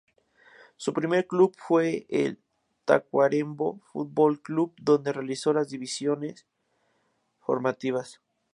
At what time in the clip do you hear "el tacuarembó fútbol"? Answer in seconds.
2.09-4.41